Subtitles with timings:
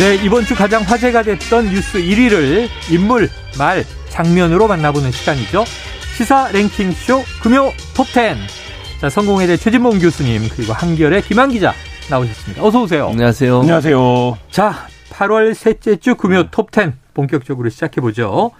[0.00, 3.28] 네, 이번 주 가장 화제가 됐던 뉴스 1위를 인물,
[3.58, 5.64] 말, 장면으로 만나보는 시간이죠.
[6.16, 8.34] 시사 랭킹쇼 금요 톱10.
[8.98, 11.74] 자, 성공회대 최진봉 교수님, 그리고 한결의 김한 기자
[12.08, 12.64] 나오셨습니다.
[12.64, 13.08] 어서오세요.
[13.08, 13.60] 안녕하세요.
[13.60, 14.38] 안녕하세요.
[14.50, 18.52] 자, 8월 셋째 주 금요 톱10 본격적으로 시작해보죠.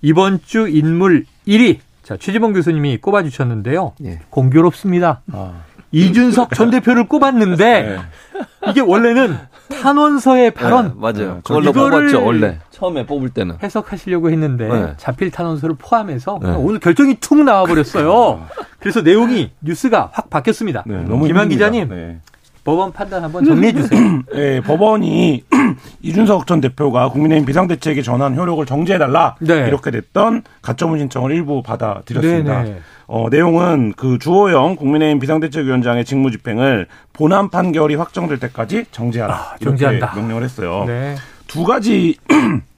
[0.00, 1.78] 이번 주 인물 1위.
[2.04, 3.94] 자, 최진봉 교수님이 꼽아주셨는데요.
[4.04, 4.20] 예.
[4.30, 5.22] 공교롭습니다.
[5.32, 5.62] 아,
[5.94, 8.70] 이준석 전 대표를 꼽았는데 네.
[8.70, 9.36] 이게 원래는
[9.80, 11.34] 탄원서의 발언 네, 맞아요.
[11.34, 12.58] 네, 그걸로 뽑았죠, 원래.
[12.70, 13.56] 처음에 뽑을 때는.
[13.62, 14.94] 해석하시려고 했는데 네.
[14.96, 16.50] 자필 탄원서를 포함해서 네.
[16.50, 18.44] 오늘 결정이 툭 나와 버렸어요.
[18.80, 20.82] 그래서 내용이 뉴스가 확 바뀌었습니다.
[20.86, 21.70] 네, 너무 김한 힘듭니다.
[21.70, 22.18] 기자님 네.
[22.64, 24.00] 법원 판단 한번 정리해 주세요.
[24.34, 25.44] 네, 법원이
[26.02, 29.66] 이준석 전 대표가 국민의힘 비상대책에 전환 효력을 정지해달라 네.
[29.68, 32.62] 이렇게 됐던 가처분 신청을 일부 받아들였습니다.
[32.62, 32.78] 네네.
[33.06, 40.14] 어, 내용은 그 주호영 국민의힘 비상대책위원장의 직무집행을 본안 판결이 확정될 때까지 정지하라 아, 정지한다.
[40.16, 40.84] 명령을 했어요.
[40.86, 41.16] 네.
[41.46, 42.16] 두 가지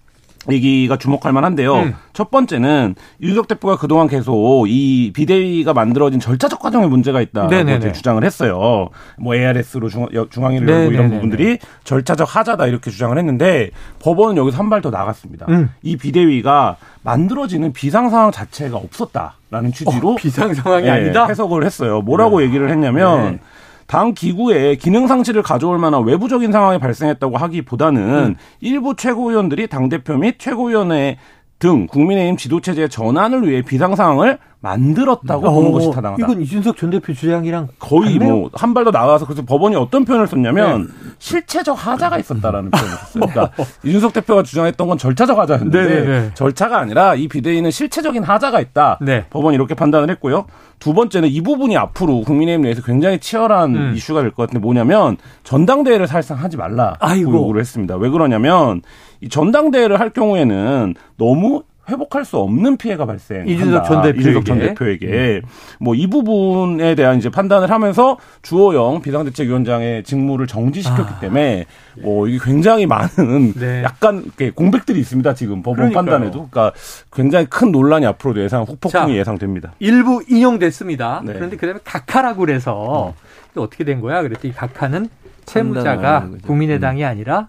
[0.51, 1.75] 얘기가 주목할 만한데요.
[1.75, 1.95] 음.
[2.13, 7.93] 첫 번째는 윤석 대표가 그동안 계속 이 비대위가 만들어진 절차적 과정에 문제가 있다고 네네네.
[7.93, 8.89] 주장을 했어요.
[9.19, 10.69] 뭐 ARS로 중, 여- 중앙위를.
[10.69, 15.47] 열고 이런 부분들이 절차적 하자다 이렇게 주장을 했는데 법원은 여기서 한 발 더 나갔습니다.
[15.49, 15.71] 음.
[15.83, 21.27] 이 비대위가 만들어지는 비상 상황 자체가 없었다라는 취지로 어, 비상 상황이 예, 아니다.
[21.27, 22.03] 해석을 했어요.
[22.03, 23.39] 뭐라고 얘기를 했냐면 네.
[23.87, 28.37] 당 기구에 기능 상실을 가져올 만한 외부적인 상황이 발생했다고 하기보다는 음.
[28.61, 31.19] 일부 최고위원들이 당 대표 및 최고위원회
[31.59, 36.23] 등 국민의힘 지도 체제의 전환을 위해 비상 상황을 만들었다고 보는 것이 타당하다.
[36.23, 38.19] 어, 이건 이준석 전 대표 주장이랑 거의?
[38.19, 43.27] 뭐 한 발 더 나가서 그래서 법원이 어떤 표현을 썼냐면 실체적 하자가 있었다라는 표현을 썼어요.
[43.33, 43.51] 그러니까
[43.85, 46.31] 이준석 대표가 주장했던 건 절차적 하자였는데 네네네.
[46.35, 48.99] 절차가 아니라 이 비대위는 실체적인 하자가 있다.
[49.03, 49.25] 네.
[49.31, 50.47] 법원이 이렇게 판단을 했고요.
[50.79, 53.93] 두 번째는 이 부분이 앞으로 국민의힘 내에서 굉장히 치열한 음.
[53.95, 57.33] 이슈가 될 것 같은데 뭐냐면 전당대회를 사실상 하지 말라 아이고.
[57.33, 57.97] 요구를 했습니다.
[57.97, 58.83] 왜 그러냐면
[59.27, 63.47] 이 전당대회를 할 경우에는 너무 회복할 수 없는 피해가 발생.
[63.47, 64.21] 이준석 전 대표에게.
[64.21, 65.41] 이준석 전 대표에게
[65.79, 71.21] 뭐 이 부분에 대한 이제 판단을 하면서 주호영 비상대책위원장의 직무를 정지시켰기 아.
[71.21, 71.65] 때문에
[72.03, 73.83] 뭐 이게 굉장히 많은 네.
[73.85, 74.25] 약간
[74.57, 76.05] 공백들이 있습니다 지금 법원 그러니까요.
[76.05, 76.73] 판단에도 그러니까
[77.13, 79.19] 굉장히 큰 논란이 앞으로도 예상 후폭풍이 자.
[79.19, 79.73] 예상됩니다.
[79.79, 81.23] 일부 인용됐습니다.
[81.25, 81.35] 네.
[81.35, 83.15] 그런데 그다음에 각하라고 그래서
[83.53, 84.23] 이게 어떻게 된 거야?
[84.23, 85.09] 그랬더니 각하는
[85.45, 86.29] 채무자가.
[86.45, 87.49] 국민의당이 아니라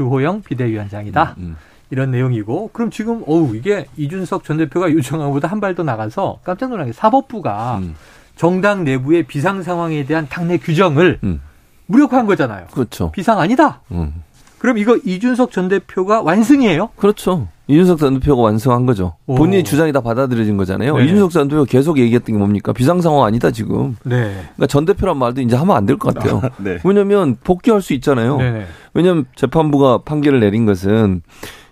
[0.00, 1.36] 주호영 비대위원장이다.
[1.38, 1.56] 음.
[1.90, 6.40] 이런 내용이고 그럼 지금 어우 이게 이준석 전 대표가 요청한 것보다 한 발 더 나가서
[6.44, 7.94] 깜짝 놀란 게 사법부가 음.
[8.34, 11.40] 정당 내부의 비상 상황에 대한 당내 규정을 음.
[11.86, 12.66] 무력화한 거잖아요.
[12.72, 13.10] 그렇죠.
[13.12, 13.80] 비상 아니다.
[13.92, 14.12] 음.
[14.58, 16.88] 그럼 이거 이준석 전 대표가 완승이에요?
[16.96, 17.46] 그렇죠.
[17.68, 19.14] 이준석 전 대표가 완성한 거죠.
[19.26, 19.34] 오.
[19.34, 20.96] 본인의 주장이 다 받아들여진 거잖아요.
[20.96, 21.04] 네.
[21.04, 22.72] 이준석 전 대표가 계속 얘기했던 게 뭡니까?
[22.72, 23.96] 비상 상황 아니다 지금.
[24.04, 24.32] 네.
[24.56, 26.42] 그러니까 전 대표란 말도 이제 하면 안 될 것 같아요.
[26.58, 26.78] 네.
[26.84, 28.36] 왜냐하면 복귀할 수 있잖아요.
[28.38, 28.66] 네네.
[28.96, 31.22] 왜냐하면 재판부가 판결을 내린 것은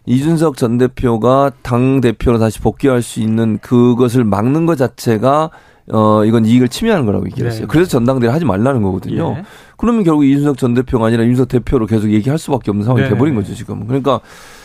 [0.06, 5.50] 이준석 전 대표가 당 대표로 다시 복귀할 수 있는 그것을 막는 것 자체가
[5.90, 7.62] 어 이건 이익을 침해하는 거라고 얘기를 했어요.
[7.62, 7.66] 네.
[7.68, 9.36] 그래서 전당대회 하지 말라는 거거든요.
[9.38, 9.44] 예.
[9.76, 13.10] 그러면 결국 이준석 전 대표가 아니라 이준석 대표로 계속 얘기할 수밖에 없는 상황이 네.
[13.10, 13.86] 돼버린 거죠 지금.
[13.86, 14.20] 그러니까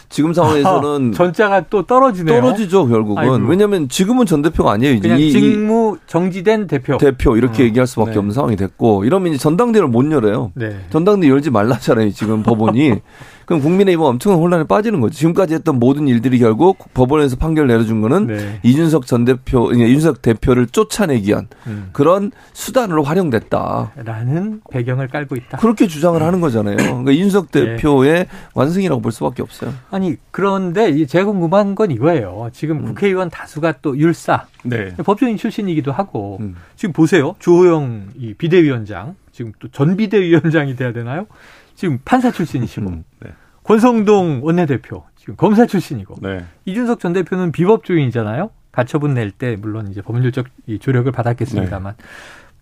[0.09, 2.41] 지금 상황에서는 전자가 또 떨어지네요.
[2.41, 3.45] 떨어지죠 결국은.
[3.47, 4.95] 왜냐하면 지금은 전 대표가 아니에요.
[4.95, 6.97] 이제 그냥 직무 정지된 대표.
[6.97, 7.67] 대표 이렇게 음.
[7.67, 8.17] 얘기할 수밖에 네.
[8.17, 10.51] 없는 상황이 됐고 이러면 이제 전당대회를 못 열어요.
[10.55, 10.79] 네.
[10.89, 12.99] 전당대회 열지 말라잖아요, 지금 법원이.
[13.49, 15.15] 그럼 국민의힘은 엄청난 혼란에 빠지는 거죠.
[15.15, 18.59] 지금까지 했던 모든 일들이 결국 법원에서 판결 내려준 거는 네.
[18.61, 21.89] 이준석 전 대표, 아니, 이준석 대표를 쫓아내기 위한 음.
[21.91, 23.93] 그런 수단으로 활용됐다.
[24.05, 25.57] 라는 배경을 깔고 있다.
[25.57, 26.75] 그렇게 주장을 하는 거잖아요.
[26.77, 27.77] 그러니까 이준석 네.
[27.77, 29.73] 대표의 완승이라고 볼 수밖에 없어요.
[29.89, 32.51] 아니 그런데 이 제가 궁금한 건 이거예요.
[32.53, 34.93] 지금 국회의원 다수가 또 율사 네.
[34.97, 36.55] 법조인 출신이기도 하고 음.
[36.75, 37.33] 지금 보세요.
[37.39, 41.25] 주호영 이 비대위원장 지금 또 전 비대위원장이 돼야 되나요?
[41.79, 43.03] 지금 판사 출신이시고 음.
[43.21, 43.29] 네.
[43.63, 46.43] 권성동 원내대표 지금 검사 출신이고 네.
[46.65, 48.49] 이준석 전 대표는 비법조인이잖아요.
[48.73, 51.95] 가처분 낼 때 물론 이제 법률적 이 조력을 받았겠습니다만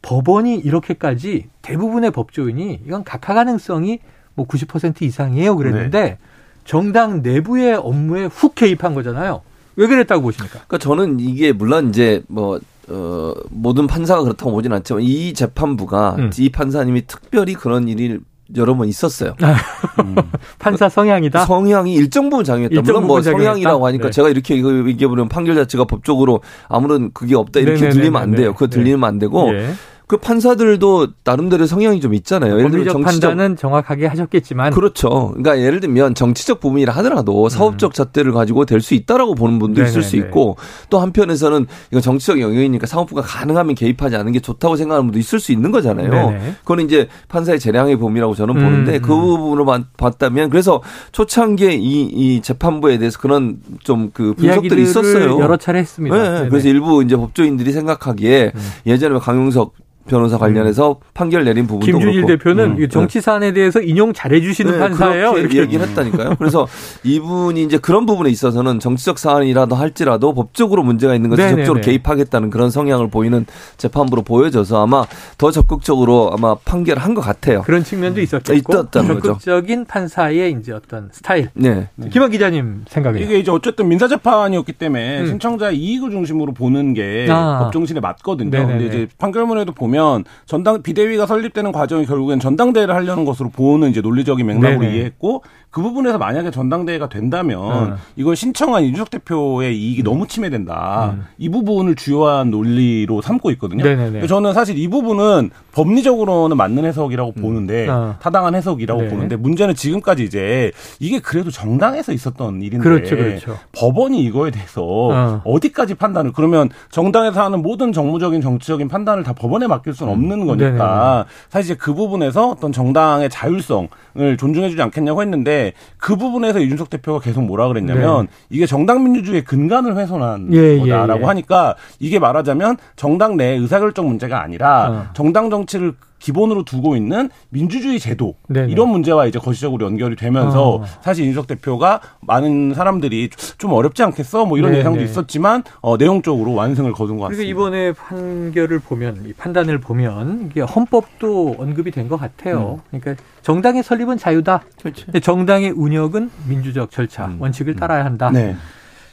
[0.03, 4.01] 법원이 이렇게까지 대부분의 법조인이 이건 각하 가능성이
[4.35, 6.19] 뭐 90% 이상이에요 그랬는데
[6.63, 9.41] 정당 내부의 업무에 훅 개입한 거잖아요.
[9.77, 10.59] 왜 그랬다고 보십니까?
[10.67, 16.29] 그러니까 저는 이게 물론 이제 뭐 어, 모든 판사가 그렇다고 보진 않지만 이 재판부가 음.
[16.37, 18.21] 이 판사님이 특별히 그런 일을
[18.55, 19.35] 여러 번 있었어요.
[20.59, 21.45] 판사 성향이다.
[21.45, 22.73] 성향이 일정 부분 작용했다.
[22.75, 23.51] 일정 물론 뭐 작용했다?
[23.51, 24.11] 성향이라고 하니까 네.
[24.11, 27.93] 제가 이렇게 이거 얘기해보면 판결 자체가 법적으로 아무런 그게 없다 이렇게 네네네네네.
[27.99, 28.53] 들리면 안 돼요.
[28.53, 29.71] 그거 들리면 안 되고 예.
[30.07, 32.57] 그 판사들도 나름대로 성향이 좀 있잖아요.
[32.59, 35.33] 예를 들면 정치적 판단은 정확하게 하셨겠지만 그렇죠.
[35.35, 40.01] 그러니까 예를 들면 정치적 부분이라 하더라도 사업적 잣대를 가지고 될 수 있다라고 보는 분도 있을
[40.03, 40.19] 수 음.
[40.19, 40.27] 네네네.
[40.29, 40.55] 있고
[40.89, 45.51] 또 한편에서는 이거 정치적 영역이니까 사법부가 가능하면 개입하지 않는 게 좋다고 생각하는 분도 있을 수
[45.51, 46.09] 있는 거잖아요.
[46.09, 46.55] 네네.
[46.61, 49.19] 그거는 이제 판사의 재량의 범위라고 저는 음, 보는데 그 음.
[49.19, 50.81] 부분으로 봤- 봤다면 그래서
[51.11, 55.37] 초창기에 이, 이 재판부에 대해서 그런 좀 그 분석들이 있었어요.
[55.41, 56.15] 여러 차례 했습니다.
[56.15, 56.49] 네, 네네.
[56.49, 58.61] 그래서 일부 이제 법조인들이 생각하기에 음.
[58.85, 59.73] 예전에 강용석
[60.07, 64.41] 변호사 관련해서 판결 내린 부분도 김준일 그렇고 대표는 음, 이 정치 사안에 대해서 인용 잘해
[64.41, 65.37] 주시는 네, 판사예요.
[65.37, 66.35] 이렇게 얘기를 했다니까요.
[66.39, 66.67] 그래서
[67.03, 71.63] 이분이 이제 그런 부분에 있어서는 정치적 사안이라도 할지라도 법적으로 문제가 있는 것에 네네네.
[71.65, 73.45] 적극적으로 개입하겠다는 그런 성향을 보이는
[73.77, 75.05] 재판부로 보여져서 아마
[75.37, 77.61] 더 적극적으로 아마 판결을 한것 같아요.
[77.63, 78.73] 그런 측면도 있었겠고
[79.15, 79.21] 거죠.
[79.21, 81.49] 적극적인 판사의 이제 어떤 스타일.
[81.53, 81.89] 네.
[82.11, 83.23] 김한 기자님 생각에요.
[83.23, 85.27] 이게 이제 어쨌든 민사 재판이었기 때문에 음.
[85.27, 87.59] 신청자 이익을 중심으로 보는 게 아.
[87.59, 88.49] 법 정신에 맞거든요.
[88.49, 88.71] 네네네.
[88.71, 89.96] 근데 이제 판결문에도 보면
[90.45, 94.93] 전당 비대위가 설립되는 과정이 결국엔 전당대회를 하려는 것으로 보는 이제 논리적인 맥락으로 네네.
[94.93, 97.95] 이해했고 그 부분에서 만약에 전당대회가 된다면 음.
[98.15, 101.13] 이건 신청한 이준석 대표의 이익이 너무 침해된다.
[101.13, 101.25] 음.
[101.37, 103.83] 이 부분을 주요한 논리로 삼고 있거든요.
[103.83, 104.25] 네네네.
[104.27, 108.15] 저는 사실 이 부분은 법리적으로는 맞는 해석이라고 보는데 어.
[108.19, 109.09] 타당한 해석이라고 네.
[109.09, 113.59] 보는데 문제는 지금까지 이제 이게 그래도 정당에서 있었던 일인데 그렇죠, 그렇죠.
[113.73, 115.41] 법원이 이거에 대해서 어.
[115.43, 115.59] 어.
[115.59, 121.25] 디까지 판단을 그러면 정당에서 하는 모든 정무적인 정치적인 판단을 다 법원에 맡길 수는 없는 거니까
[121.49, 127.41] 사실 이제 그 부분에서 어떤 정당의 자율성을 존중해주지 않겠냐고 했는데 그 부분에서 이준석 대표가 계속
[127.41, 130.57] 뭐라 그랬냐면 이게 정당 민주주의의 근간을 훼손한 네.
[130.57, 131.25] 예, 거다라고 예, 예.
[131.25, 135.05] 하니까 이게 말하자면 정당 내 의사결정 문제가 아니라 어.
[135.13, 138.71] 정당 정치를 기본으로 두고 있는 민주주의 제도 네네.
[138.71, 140.85] 이런 문제와 이제 거시적으로 연결이 되면서 어.
[141.01, 144.79] 사실 이준석 대표가 많은 사람들이 좀 어렵지 않겠어 뭐 이런 네네.
[144.79, 147.49] 예상도 있었지만 어, 내용적으로 완승을 거둔 것 그리고 같습니다.
[147.49, 152.79] 이번에 판결을 보면 이 판단을 보면 이게 헌법도 언급이 된 것 같아요.
[152.89, 154.61] 그러니까 정당의 설립은 자유다.
[154.81, 157.37] 근데 정당의 운영은 민주적 절차 음.
[157.41, 158.29] 원칙을 따라야 한다.
[158.31, 158.55] 네.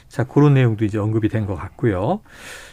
[0.07, 2.21] 자 그런 내용도 이제 언급이 된 것 같고요.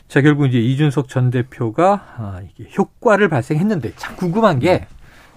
[0.08, 4.86] 자 결국 이제 이준석 전 대표가 아, 이게 효과를 발생했는데 참 궁금한 게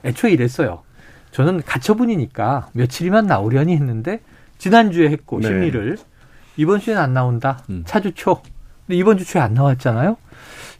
[0.03, 0.83] 애초에 이랬어요.
[1.31, 4.21] 저는 가처분이니까 며칠이면 나오려니 했는데
[4.57, 5.47] 지난주에 했고 네.
[5.47, 5.97] 심리를
[6.57, 7.63] 이번 주에는 안 나온다.
[7.69, 7.83] 음.
[7.85, 8.41] 차주 초.
[8.85, 10.17] 근데 이번 주 초에 안 나왔잖아요.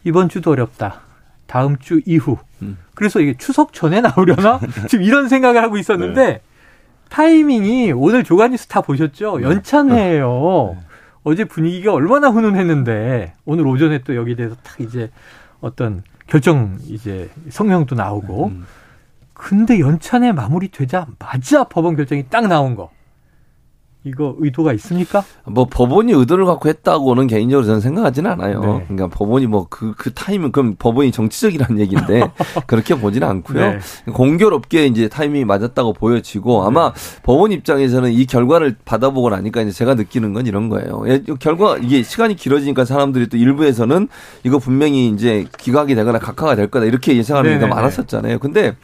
[0.04, 1.02] 이번 주도 어렵다.
[1.48, 2.38] 다음 주 이후.
[2.62, 2.78] 음.
[2.94, 4.60] 그래서 이게 추석 전에 나오려나?
[4.88, 6.42] 지금 이런 생각을 하고 있었는데
[7.10, 9.42] 타이밍이 오늘 조간뉴스 다 보셨죠?
[9.42, 10.78] 연찬회예요.
[11.26, 15.12] 어제 분위기가 얼마나 훈훈했는데 오늘 오전에 또 여기에 대해서 딱 이제
[15.60, 18.66] 어떤 결정 이제 성명도 나오고 음.
[19.34, 22.92] 근데 연찬회 마무리되자 마자 법원 결정이 딱 나온 거.
[24.06, 25.24] 이거 의도가 있습니까?
[25.46, 28.62] 뭐 법원이 의도를 갖고 했다고는 개인적으로 저는 생각하지는 않아요.
[28.62, 28.86] 네.
[28.88, 32.30] 그러니까 법원이 뭐그그 타이밍 그럼 법원이 정치적이라는 얘기인데
[32.68, 33.60] 그렇게 보지는 않고요.
[33.60, 33.80] 네.
[34.14, 36.94] 공교롭게 이제 타이밍이 맞았다고 보여지고 아마
[37.24, 41.04] 법원 입장에서는 이 결과를 받아보고 나니까 이제 제가 느끼는 건 이런 거예요.
[41.08, 44.08] 예, 결과 이게 시간이 길어지니까 사람들이 또 일부에서는
[44.44, 47.62] 이거 분명히 이제 기각이 되거나 각하가 될 거다 이렇게 예상하는 네네네.
[47.68, 48.38] 경우가 많았었잖아요.
[48.38, 48.76] 근데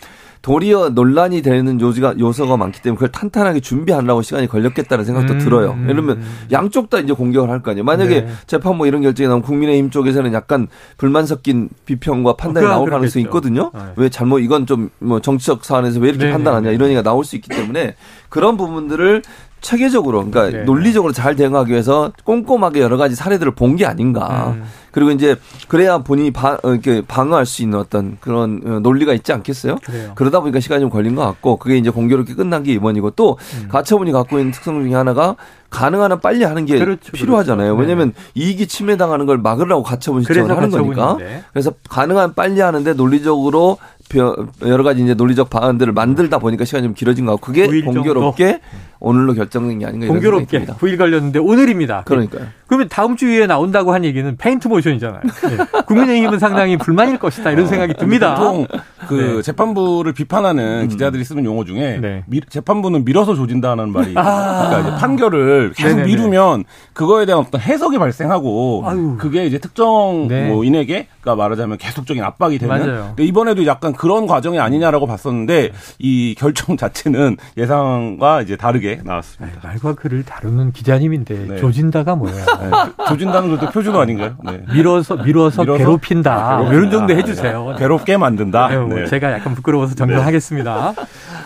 [0.41, 5.71] 도리어 논란이 되는 요지가 요소가 많기 때문에 그걸 탄탄하게 준비하려고 시간이 걸렸겠다는 생각도 음, 들어요.
[5.73, 5.83] 음.
[5.83, 6.21] 예를 들면
[6.51, 7.83] 양쪽 다 이제 공격을 할 거 아니에요.
[7.83, 8.31] 만약에 네.
[8.47, 10.67] 재판부 이런 결정이 나오면 국민의힘 쪽에서는 약간
[10.97, 12.95] 불만 섞인 비평과 판단이 어, 나올 그렇겠죠.
[12.97, 13.71] 가능성이 있거든요.
[13.73, 13.79] 네.
[13.97, 17.23] 왜 잘못 이건 좀 뭐 정치적 사안에서 왜 이렇게 네, 판단하냐 네, 이런 얘기가 나올
[17.25, 17.95] 수 있기 때문에
[18.29, 19.21] 그런 부분들을
[19.61, 20.63] 체계적으로 그러니까 네.
[20.63, 24.53] 논리적으로 잘 대응하기 위해서 꼼꼼하게 여러 가지 사례들을 본 게 아닌가.
[24.57, 24.63] 음.
[24.91, 25.37] 그리고 이제
[25.69, 29.77] 그래야 본인이 바, 어, 이렇게 방어할 수 있는 어떤 그런 어, 논리가 있지 않겠어요?
[29.85, 30.11] 그래요.
[30.15, 33.69] 그러다 보니까 시간이 좀 걸린 것 같고 그게 이제 공교롭게 끝난 게 이번이고 또 음.
[33.69, 35.37] 가처분이 갖고 있는 특성 중에 하나가
[35.69, 37.77] 가능한 한 빨리 하는 게 그렇죠, 필요하잖아요.
[37.77, 37.79] 그렇죠.
[37.89, 41.17] 왜냐하면 이익이 침해당하는 걸 막으려고 가처분 신청을 하는 거니까.
[41.53, 43.85] 그래서 가능한 빨리 하는데 논리적으로 벼-
[44.17, 48.01] 여러 가지 이제 논리적 방안들을 만들다 보니까 시간이 좀 길어진 것 같고 그게 9일 정도?
[48.01, 48.59] 공교롭게
[48.99, 50.77] 오늘로 결정된 게 아닌가 이런 생각이 공교롭게 듭니다.
[50.79, 52.03] 9일 걸렸는데 오늘입니다.
[52.05, 52.47] 그러니까요.
[52.71, 55.19] 그러면 다음 주에 나온다고 한 얘기는 페인트 모션이잖아요.
[55.23, 55.81] 네.
[55.87, 58.35] 국민의힘은 상당히 불만일 것이다 이런 생각이 듭니다.
[58.35, 58.65] 보통
[59.09, 59.41] 그 네.
[59.41, 62.23] 재판부를 비판하는 기자들이 쓰는 용어 중에 네.
[62.27, 64.13] 미- 재판부는 밀어서 조진다는 말이.
[64.15, 64.69] 아.
[64.69, 66.07] 그러니까 판결을 계속 네네네.
[66.07, 66.63] 미루면
[66.93, 69.17] 그거에 대한 어떤 해석이 발생하고 아유.
[69.19, 70.47] 그게 이제 특정 네.
[70.47, 72.77] 뭐 인에게 그러니까 말하자면 계속적인 압박이 되는.
[73.07, 79.59] 근데 이번에도 약간 그런 과정이 아니냐라고 봤었는데 이 결정 자체는 예상과 이제 다르게 나왔습니다.
[79.61, 81.57] 말과 글을 다루는 기자님인데 네.
[81.57, 82.60] 조진다가 뭐야?
[82.61, 83.05] 네.
[83.07, 84.35] 조진다는 것도 표준어 아닌가요?
[84.43, 84.63] 네.
[84.73, 86.57] 밀어서, 밀어서, 밀어서 괴롭힌다.
[86.57, 86.73] 괴롭힌다.
[86.73, 87.71] 이런 정도 해주세요.
[87.71, 87.75] 네.
[87.77, 88.67] 괴롭게 만든다.
[88.69, 90.93] 네, 뭐 제가 약간 부끄러워서 정정하겠습니다.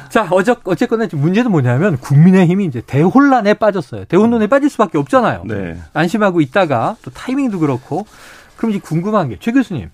[0.09, 4.05] 자, 어저, 어쨌거나 문제는 뭐냐면 국민의힘이 이제 대혼란에 빠졌어요.
[4.05, 5.43] 대혼란에 빠질 수밖에 없잖아요.
[5.93, 8.05] 안심하고 있다가 또 타이밍도 그렇고.
[8.57, 9.89] 그럼 이제 궁금한 게 최 교수님.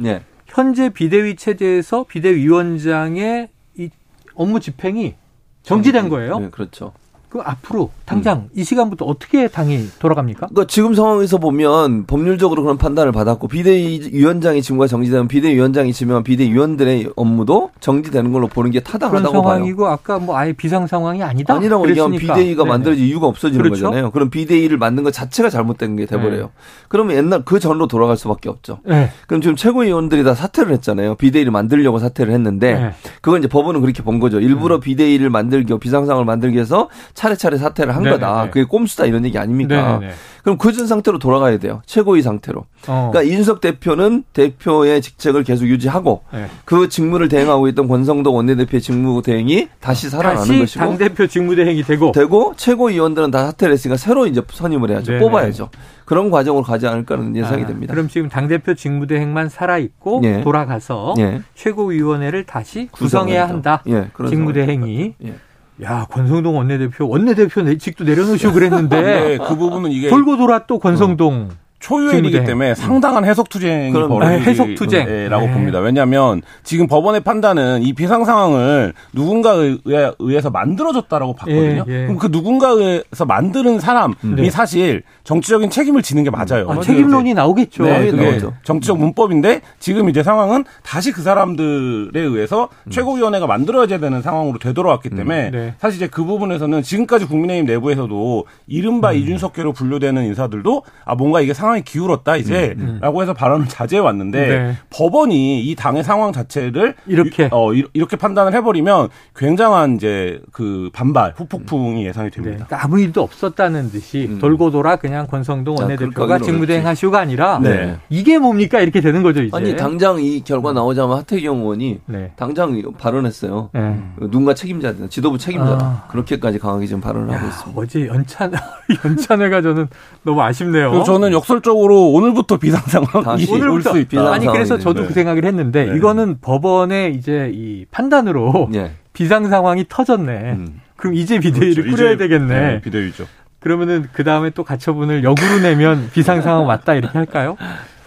[0.47, 3.47] 현재 비대위 체제에서 비대위원장의
[3.77, 3.89] 이
[4.35, 5.15] 업무 집행이
[5.63, 6.39] 정지된 거예요.
[6.39, 6.91] 네, 그렇죠.
[7.31, 8.49] 그 앞으로 당장 음.
[8.53, 10.47] 이 시간부터 어떻게 당이 돌아갑니까?
[10.47, 17.71] 그러니까 지금 상황에서 보면 법률적으로 그런 판단을 받았고 비대위원장이 직무가 정지되면 비대위원장이 지명한 비대위원들의 업무도
[17.79, 19.93] 정지되는 걸로 보는 게 타당하다고 그런 상황이고 봐요.
[19.93, 21.53] 아까 뭐 아예 비상 상황이 아니다.
[21.53, 23.85] 아니라고 얘기하면 비대위가 만들어질 이유가 없어지는 그렇죠?
[23.85, 24.11] 거잖아요.
[24.11, 26.41] 그럼 비대위를 만든 것 자체가 잘못된 게 돼버려요.
[26.41, 26.49] 네.
[26.89, 28.79] 그러면 옛날 그 전로 돌아갈 수밖에 없죠.
[28.83, 29.09] 네.
[29.27, 31.15] 그럼 지금 최고위원들이 다 사퇴를 했잖아요.
[31.15, 32.91] 비대위를 만들려고 사퇴를 했는데 네.
[33.21, 34.41] 그건 이제 법원은 그렇게 본 거죠.
[34.41, 34.85] 일부러 네.
[34.85, 36.89] 비대위를 만들기 비상 상황을 만들기 위해서
[37.21, 38.19] 차례차례 사퇴를 한 네네네.
[38.19, 38.49] 거다.
[38.49, 39.99] 그게 꼼수다 이런 얘기 아닙니까?
[39.99, 40.13] 네네네.
[40.41, 41.81] 그럼 그 전 상태로 돌아가야 돼요.
[41.85, 42.61] 최고위 상태로.
[42.87, 43.09] 어.
[43.11, 46.47] 그러니까 이준석 대표는 대표의 직책을 계속 유지하고 네.
[46.65, 51.55] 그 직무를 대행하고 있던 권성동 원내대표의 직무 대행이 다시 살아나는 다시 것이고 당 대표 직무
[51.55, 55.11] 대행이 되고 되고 최고위원들은 다 사퇴를 했으니까 새로 이제 선임을 해야죠.
[55.11, 55.19] 네네.
[55.19, 55.69] 뽑아야죠.
[56.05, 57.93] 그런 과정으로 가지 않을까는 예상이 아, 됩니다.
[57.93, 60.41] 그럼 지금 당 대표 직무 대행만 살아 있고 예.
[60.41, 61.41] 돌아가서 예.
[61.53, 63.83] 최고위원회를 다시 구성해야 한다.
[63.87, 65.13] 예, 직무 대행이.
[65.23, 65.35] 예.
[65.81, 71.49] 야 권성동 원내대표 원내대표 직도 내려놓으시고 그랬는데 네, 그 부분은 이게 돌고 돌아 또 권성동
[71.51, 71.55] 어.
[71.81, 75.05] 초유일이기 때문에 상당한 해석 투쟁이 벌어지라고 해석 투쟁.
[75.05, 75.29] 네.
[75.29, 75.79] 봅니다.
[75.79, 79.77] 왜냐하면 지금 법원의 판단은 이 비상 상황을 누군가에
[80.19, 81.85] 의해서 만들어졌다라고 봤거든요.
[81.87, 82.01] 예, 예.
[82.03, 84.49] 그럼 그 누군가에 서 만드는 사람이 네.
[84.49, 86.69] 사실 정치적인 책임을 지는 게 맞아요.
[86.69, 87.83] 아, 책임론이 나오겠죠.
[87.83, 92.91] 네, 그게 정치적 문법인데 지금 이제 상황은 다시 그 사람들에 의해서 음.
[92.91, 95.17] 최고위원회가 만들어져야 되는 상황으로 되돌아왔기 음.
[95.17, 95.51] 때문에 음.
[95.51, 95.73] 네.
[95.79, 99.15] 사실 이제 그 부분에서는 지금까지 국민의힘 내부에서도 이른바 음.
[99.17, 103.21] 이준석계로 분류되는 인사들도 아 뭔가 이게 상황 상황이 기울었다 이제라고 음, 음.
[103.21, 104.77] 해서 발언을 자제해 왔는데 네.
[104.89, 112.05] 법원이 이 당의 상황 자체를 이렇게 어 이렇게 판단을 해버리면 굉장한 이제 그 반발 후폭풍이
[112.05, 112.57] 예상이 됩니다.
[112.57, 112.65] 네.
[112.65, 114.39] 그러니까 아무 일도 없었다는 듯이 음.
[114.39, 117.97] 돌고 돌아 그냥 권성동 원내대표가 직무대행 하시오가 아니라 네.
[118.09, 119.55] 이게 뭡니까 이렇게 되는 거죠 이제.
[119.55, 122.31] 아니 당장 이 결과 나오자마자 하태경 의원이 네.
[122.35, 123.69] 당장 발언했어요.
[123.73, 123.99] 네.
[124.19, 125.07] 누군가 책임져야 된다.
[125.09, 125.79] 지도부 책임져라.
[125.81, 126.07] 아.
[126.09, 127.81] 그렇게까지 강하게 지금 발언을 야, 하고 있습니다.
[127.81, 128.51] 어제 연찬
[129.05, 129.87] 연찬회가 저는
[130.23, 131.03] 너무 아쉽네요.
[131.03, 134.33] 저는 역설 역설적으로 오늘부터 비상 상황이 올수 있다.
[134.33, 135.07] 아니 그래서 저도 네.
[135.07, 135.95] 그 생각을 했는데 네.
[135.95, 138.91] 이거는 법원의 이제 이 판단으로 네.
[139.13, 140.53] 비상 상황이 터졌네.
[140.53, 140.81] 음.
[140.97, 141.95] 그럼 이제 비대위를 그렇죠.
[141.95, 142.59] 꾸려야 이제, 되겠네.
[142.59, 143.25] 네, 비대위죠.
[143.59, 147.57] 그러면은 그 다음에 또 가처분을 역으로 내면 비상 상황 맞다 이렇게 할까요?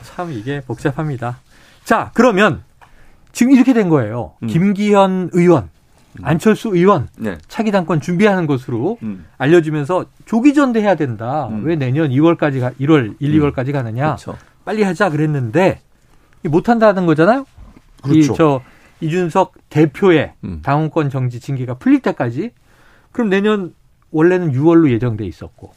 [0.02, 1.38] 참 이게 복잡합니다.
[1.84, 2.62] 자 그러면
[3.32, 4.32] 지금 이렇게 된 거예요.
[4.42, 4.48] 음.
[4.48, 5.73] 김기현 의원 음.
[6.22, 7.38] 안철수 의원 네.
[7.48, 9.26] 차기 당권 준비하는 것으로 음.
[9.38, 11.48] 알려주면서 조기 전대해야 된다.
[11.48, 11.64] 음.
[11.64, 13.72] 왜 내년 2월까지 가 1월 1, 2월까지 음.
[13.72, 14.04] 가느냐?
[14.16, 14.36] 그렇죠.
[14.64, 15.80] 빨리 하자 그랬는데
[16.44, 17.46] 못 한다는 거잖아요.
[18.02, 18.20] 그렇죠.
[18.20, 18.62] 이 저
[19.00, 20.60] 이준석 대표의 음.
[20.62, 22.52] 당원권 정지 징계가 풀릴 때까지
[23.12, 23.74] 그럼 내년
[24.12, 25.72] 원래는 6월로 예정돼 있었고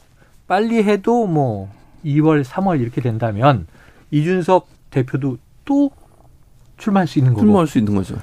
[0.46, 1.70] 빨리 해도 뭐
[2.04, 3.66] 2월, 3월 이렇게 된다면
[4.10, 5.90] 이준석 대표도 또
[6.78, 7.42] 출마할 수 있는 거고.
[7.44, 8.16] 출마할 수 있는 거죠.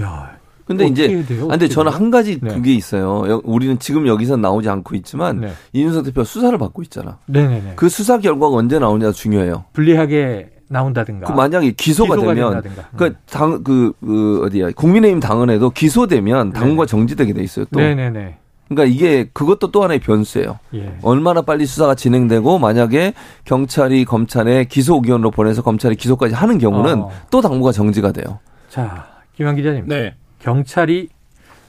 [0.00, 0.38] 야,
[0.70, 1.48] 근데 이제 돼요?
[1.48, 2.54] 근데 저는 한 가지 네.
[2.54, 3.40] 그게 있어요.
[3.44, 5.52] 우리는 지금 여기서 나오지 않고 있지만 네.
[5.72, 7.18] 이준석 대표가 수사를 받고 있잖아.
[7.26, 7.72] 네네네.
[7.74, 9.64] 그 수사 결과가 언제 나오냐가 중요해요.
[9.72, 11.26] 불리하게 나온다든가.
[11.26, 12.62] 그 만약에 기소가, 기소가 되면
[12.96, 17.64] 그당그 그, 그 어디야 국민의힘 당원에도 기소되면 당과 정지되게 돼 있어요.
[17.72, 17.80] 또.
[17.80, 18.36] 네네네.
[18.68, 20.60] 그러니까 이게 그것도 또 하나의 변수예요.
[20.74, 20.96] 예.
[21.02, 27.10] 얼마나 빨리 수사가 진행되고 만약에 경찰이 검찰에 기소 의견으로 보내서 검찰이 기소까지 하는 경우는 어.
[27.32, 28.38] 또 당무가 정지가 돼요.
[28.68, 29.86] 자, 김한 기자님.
[29.88, 30.14] 네.
[30.40, 31.08] 경찰이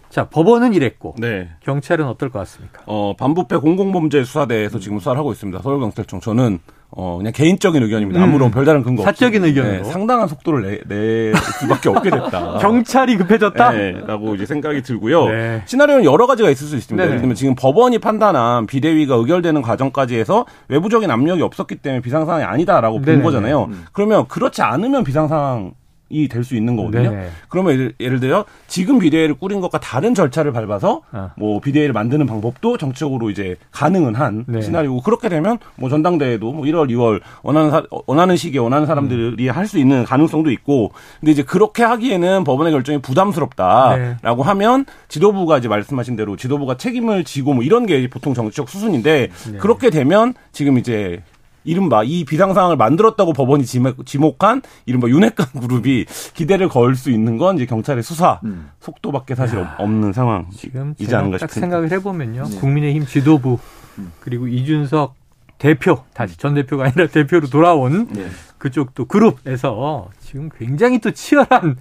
[0.09, 1.49] 자 법원은 이랬고 네.
[1.61, 2.81] 경찰은 어떨 것 같습니까?
[2.85, 5.61] 어 반부패 공공범죄 수사대에서 지금 수사를 하고 있습니다.
[5.61, 6.59] 서울경찰청 저는
[6.89, 8.19] 어 그냥 개인적인 의견입니다.
[8.19, 8.23] 음.
[8.23, 12.57] 아무런 별다른 근거 사적인 의견으로 네, 상당한 속도를 내, 낼 수밖에 없게 됐다.
[12.59, 13.71] 경찰이 급해졌다.
[13.71, 15.29] 네, 라고 이제 생각이 들고요.
[15.29, 15.61] 네.
[15.65, 17.01] 시나리오는 여러 가지가 있을 수 있습니다.
[17.05, 22.43] 예를 들면 지금 법원이 판단한 비대위가 의결되는 과정까지 해서 외부적인 압력이 없었기 때문에 비상 상황이
[22.43, 22.99] 아니다라고.
[22.99, 23.67] 본 거잖아요.
[23.69, 23.85] 음.
[23.93, 25.71] 그러면 그렇지 않으면 비상 상황
[26.11, 27.11] 이 될 수 있는 거거든요.
[27.11, 27.29] 네네.
[27.49, 31.31] 그러면 예를, 예를, 들어 지금 비대위를 꾸린 것과 다른 절차를 밟아서 아.
[31.37, 34.61] 뭐 비대위를 만드는 방법도 정치적으로 이제 가능은 한 네.
[34.61, 39.55] 시나리오고 그렇게 되면 뭐 전당대회도 뭐 1월, 2월 원하는 사, 원하는 시기에 원하는 사람들이 음.
[39.55, 44.47] 할수 있는 가능성도 있고 근데 이제 그렇게 하기에는 법원의 결정이 부담스럽다라고 네.
[44.49, 49.57] 하면 지도부가 이제 말씀하신 대로 지도부가 책임을 지고 뭐 이런 게 보통 정치적 수순인데 네.
[49.57, 51.21] 그렇게 되면 지금 이제
[51.63, 57.55] 이른바 이 비상상황을 만들었다고 법원이 지목, 한 이른바 윤핵관 그룹이 기대를 걸 수 있는 건
[57.55, 58.69] 이제 경찰의 수사 음.
[58.81, 60.71] 속도밖에 사실 야, 없는 상황이지
[61.15, 61.47] 않은가 싶습니다.
[61.47, 62.43] 생각을 해보면요.
[62.43, 62.59] 네.
[62.59, 63.57] 국민의힘 지도부
[63.97, 64.11] 음.
[64.19, 65.15] 그리고 이준석
[65.57, 68.27] 대표 다시 전 대표가 아니라 대표로 돌아온 네.
[68.61, 71.77] 그쪽 또 그룹에서 지금 굉장히 또 치열한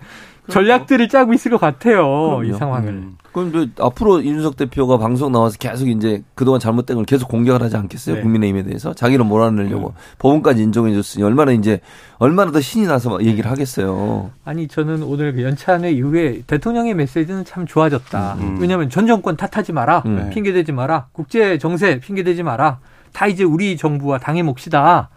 [0.48, 2.06] 전략들을 짜고 있을 것 같아요.
[2.06, 2.44] 그럼요.
[2.44, 2.88] 이 상황을.
[2.88, 3.16] 음.
[3.32, 7.76] 그럼 이 앞으로 이준석 대표가 방송 나와서 계속 이제 그동안 잘못된 걸 계속 공격을 하지
[7.76, 8.16] 않겠어요?
[8.16, 8.22] 네.
[8.22, 9.92] 국민의힘에 대해서 자기를 몰아내려고 음.
[10.18, 11.80] 법원까지 인정해 줬으니 얼마나 이제
[12.16, 14.30] 얼마나 더 신이 나서 얘기를 하겠어요.
[14.46, 18.36] 아니 저는 오늘 그 연찬회 이후에 대통령의 메시지는 참 좋아졌다.
[18.40, 18.58] 음.
[18.58, 20.30] 왜냐하면 전 정권 탓하지 마라, 음.
[20.32, 22.78] 핑계 대지 마라, 국제 정세 핑계 대지 마라.
[23.12, 25.10] 다 이제 우리 정부와 당의 몫이다.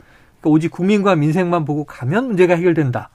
[0.43, 3.09] 그러니까 오직 국민과 민생만 보고 가면 문제가 해결된다.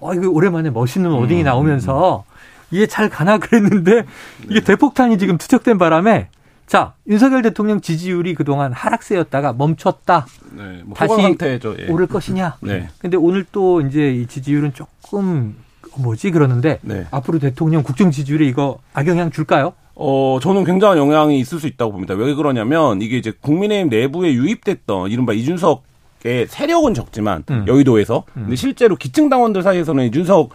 [0.00, 1.44] 어, 이거 오랜만에 멋있는 워딩이 음.
[1.44, 2.24] 나오면서
[2.70, 4.04] 이게 잘 가나 그랬는데
[4.44, 4.64] 이게 네.
[4.64, 6.28] 대폭탄이 지금 투척된 바람에
[6.66, 10.26] 자 윤석열 대통령 지지율이 그동안 하락세였다가 멈췄다.
[10.52, 11.90] 네, 뭐 다시 상태죠, 예.
[11.90, 12.56] 오를 것이냐.
[12.62, 12.88] 네.
[12.98, 15.56] 근데 오늘 또 이제 이 지지율은 조금
[15.98, 17.06] 뭐지 그러는데 네.
[17.10, 19.74] 앞으로 대통령 국정 지지율에 이거 악영향 줄까요?
[19.96, 22.14] 어, 저는 굉장한 영향이 있을 수 있다고 봅니다.
[22.14, 25.89] 왜 그러냐면 이게 이제 국민의힘 내부에 유입됐던 이른바 이준석 의
[26.22, 27.64] 세력은 적지만 음.
[27.66, 28.42] 여의도에서 음.
[28.42, 30.50] 근데 실제로 기층 당원들 사이에서는 이준석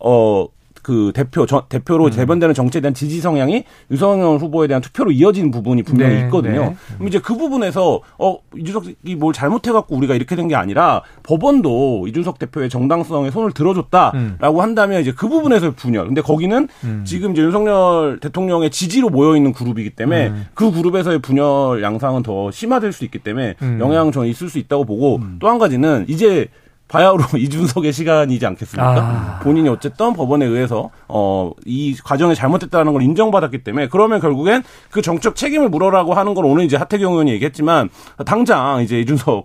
[0.00, 0.46] 어
[0.82, 2.10] 그 대표 저, 대표로 음.
[2.10, 6.60] 재변되는 정치에 대한 지지 성향이 유석열 후보에 대한 투표로 이어지는 부분이 분명히 네, 있거든요.
[6.60, 6.76] 네.
[6.94, 12.06] 그럼 이제 그 부분에서 어 이준석이 뭘 잘못해 갖고 우리가 이렇게 된 게 아니라 법원도
[12.08, 14.60] 이준석 대표의 정당성에 손을 들어줬다라고 음.
[14.60, 16.06] 한다면 이제 그 부분에서 분열.
[16.06, 17.02] 근데 거기는 음.
[17.04, 20.46] 지금 이제 윤석열 대통령의 지지로 모여 있는 그룹이기 때문에 음.
[20.54, 23.78] 그 그룹에서의 분열 양상은 더 심화될 수 있기 때문에 음.
[23.80, 25.36] 영향은 저는 있을 수 있다고 보고 음.
[25.38, 26.48] 또한 가지는 이제
[26.88, 28.90] 바야흐로 이준석의 시간이지 않겠습니까?
[28.96, 29.40] 아.
[29.42, 35.36] 본인이 어쨌든 법원에 의해서 어 이 과정이 잘못됐다는 걸 인정받았기 때문에 그러면 결국엔 그 정책
[35.36, 37.90] 책임을 물어라고 하는 걸 오늘 이제 하태경 의원이 얘기했지만
[38.24, 39.44] 당장 이제 이준석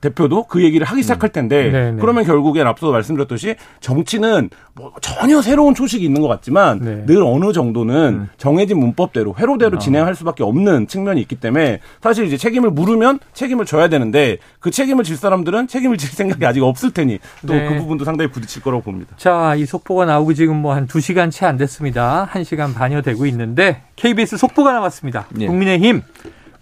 [0.00, 1.96] 대표도 그 얘기를 하기 시작할 텐데 네, 네.
[2.00, 7.06] 그러면 결국엔 앞서 말씀드렸듯이 정치는 뭐 전혀 새로운 초식이 있는 것 같지만 네.
[7.06, 8.28] 늘 어느 정도는 음.
[8.36, 9.80] 정해진 문법대로 회로대로 아.
[9.80, 15.02] 진행할 수밖에 없는 측면이 있기 때문에 사실 이제 책임을 물으면 책임을 져야 되는데 그 책임을
[15.02, 17.78] 질 사람들은 책임을 질 생각이 아직 없을 테니 또그 네.
[17.78, 19.14] 부분도 상당히 부딪힐 거라고 봅니다.
[19.16, 22.28] 자, 이 속보가 나오고 지금 뭐한 두시간 채 안 됐습니다.
[22.30, 25.26] 한시간 반여 되고 있는데 KBS 속보가 나왔습니다.
[25.30, 25.46] 네.
[25.46, 26.02] 국민의힘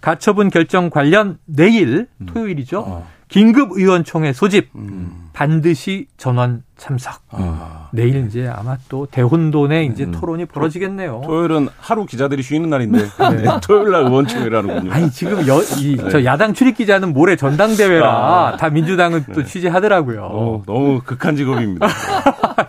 [0.01, 2.25] 가처분 결정 관련 내일 음.
[2.27, 2.79] 토요일이죠.
[2.79, 3.07] 어.
[3.29, 5.27] 긴급 의원총회 소집 음.
[5.33, 7.21] 반드시 전원 참석.
[7.29, 7.89] 아.
[7.91, 10.11] 내일 이제 아마 또 대혼돈에 이제 음.
[10.11, 11.21] 토론이 벌어지겠네요.
[11.25, 12.99] 토 요일은 하루 기자들이 쉬는 날인데
[13.35, 13.45] 네.
[13.61, 14.91] 토요일 날 의원총회라는군요.
[14.91, 16.09] 아니 지금 여, 이, 네.
[16.09, 18.57] 저 야당 출입 기자는 모레 전당대회라 아.
[18.57, 19.45] 다 민주당은 또 네.
[19.45, 20.21] 취재하더라고요.
[20.31, 21.87] 어, 너무 극한 직업입니다.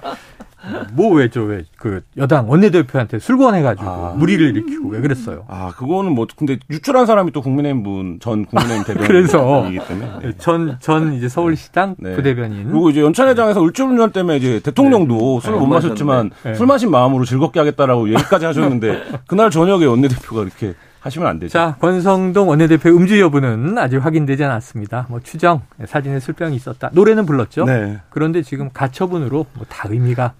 [0.92, 4.14] 뭐 왜죠 왜 그 여당 원내대표한테 술권해가지고 아.
[4.16, 5.44] 무리를 일으키고 왜 그랬어요?
[5.48, 11.12] 아 그거는 뭐 근데 유출한 사람이 또 국민의힘 분 전 국민의힘 대변인이기 때문에 전전 전
[11.14, 12.14] 이제 서울시당 네.
[12.16, 15.40] 부대변인 그리고 이제 연찬회장에서 울주운전 때문에 이제 대통령도 네.
[15.40, 15.60] 술을 네.
[15.60, 16.54] 못 마셨지만 네.
[16.54, 21.52] 술 마신 마음으로 즐겁게 하겠다라고 얘기까지 하셨는데 그날 저녁에 원내대표가 이렇게 하시면 안 되죠.
[21.52, 25.06] 자, 권성동 원내대표 음주 여부는 아직 확인되지 않았습니다.
[25.08, 26.90] 뭐 추정, 사진에 술병이 있었다.
[26.92, 27.64] 노래는 불렀죠.
[27.66, 27.98] 네.
[28.10, 30.32] 그런데 지금 가처분으로 뭐 다 의미가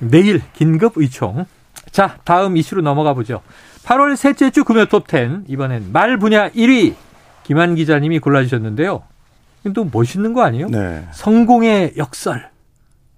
[0.00, 1.46] 내일 긴급 의총.
[1.90, 3.42] 자, 다음 이슈로 넘어가 보죠.
[3.84, 6.94] 8월 셋째 주 금요 톱10 이번엔 말 분야 1위
[7.44, 9.02] 김한 기자님이 골라주셨는데요.
[9.74, 10.68] 또 멋있는 거 아니에요?
[10.68, 11.06] 네.
[11.12, 12.50] 성공의 역설.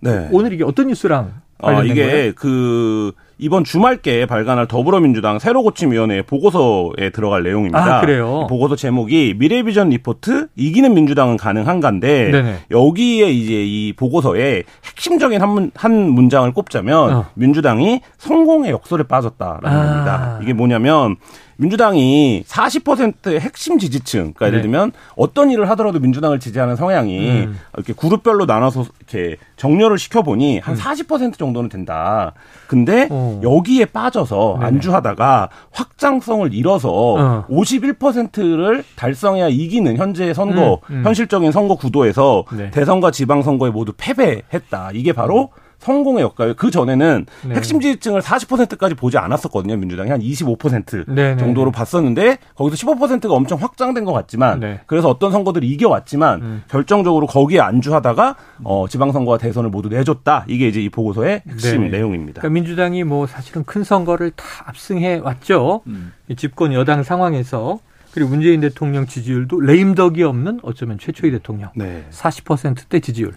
[0.01, 0.29] 네.
[0.33, 2.33] 오늘 이게 어떤 뉴스랑 아, 이게 거예요?
[2.35, 7.98] 그 이번 주말께 발간할 더불어민주당 새로고침위원회 보고서에 들어갈 내용입니다.
[7.98, 8.46] 아, 그래요?
[8.48, 12.59] 보고서 제목이 미래비전 리포트 이기는 민주당은 가능한가인데 네네.
[12.70, 17.27] 여기에 이제 이 보고서에 핵심적인 한, 문, 한 문장을 꼽자면 어.
[17.35, 19.85] 민주당이 성공의 역설에 빠졌다라는 아.
[19.85, 20.38] 겁니다.
[20.42, 21.16] 이게 뭐냐면
[21.59, 24.62] 민주당이 40%의 핵심 지지층, 그러니까 예를 네.
[24.62, 27.59] 들면 어떤 일을 하더라도 민주당을 지지하는 성향이 음.
[27.75, 31.33] 이렇게 그룹별로 나눠서 이렇게 정렬을 시켜보니 한 40% 음.
[31.33, 32.33] 정도는 된다.
[32.68, 33.40] 근데 어.
[33.42, 37.47] 여기에 빠져서 네 안주하다가 확장성을 잃어서 어.
[37.51, 40.99] 51%를 달성해야 이기는 현재 선거, 음.
[40.99, 41.05] 음.
[41.05, 42.71] 현실적인 선거 구도에서 네.
[42.71, 44.92] 대선과 지방선거에 모두 패배했다.
[44.94, 45.68] 이게 바로 음.
[45.79, 46.55] 성공의 역할.
[46.55, 47.55] 그 전에는 네.
[47.55, 49.77] 핵심 지지층을 40%까지 보지 않았었거든요.
[49.77, 51.37] 민주당이 한 25% 네네.
[51.38, 54.81] 정도로 봤었는데 거기서 15%가 엄청 확장된 것 같지만 네.
[54.87, 56.62] 그래서 어떤 선거들이 이겨왔지만 음.
[56.69, 60.45] 결정적으로 거기에 안주하다가 어, 지방선거와 대선을 모두 내줬다.
[60.49, 62.41] 이게 이제 이 보고서의 핵심 네 내용입니다.
[62.41, 65.83] 그러니까 민주당이 뭐 사실은 큰 선거를 다 압승해 왔죠.
[65.87, 66.12] 음.
[66.37, 67.79] 집권 여당 상황에서
[68.12, 71.71] 그리고 문재인 대통령 지지율도 레임덕이 없는 어쩌면 최초의 대통령.
[71.77, 72.05] 네.
[72.11, 73.35] 40%대 지지율.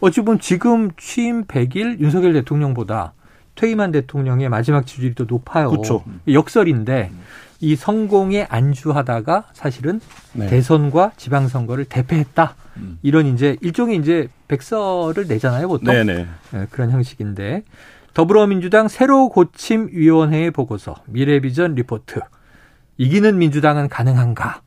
[0.00, 3.12] 어찌 보면 지금 취임 100일 윤석열 대통령보다
[3.54, 5.70] 퇴임한 대통령의 마지막 지지율이 더 높아요.
[5.70, 6.04] 그렇죠.
[6.26, 7.10] 역설인데
[7.60, 10.00] 이 성공에 안주하다가 사실은
[10.32, 10.46] 네.
[10.46, 12.54] 대선과 지방선거를 대패했다.
[12.78, 12.98] 음.
[13.02, 15.92] 이런 이제 일종의 이제 백서를 내잖아요, 보통.
[15.92, 16.26] 네네.
[16.52, 17.64] 네, 그런 형식인데
[18.14, 22.20] 더불어민주당 새로 고침 위원회의 보고서 미래비전 리포트
[22.96, 24.62] 이기는 민주당은 가능한가?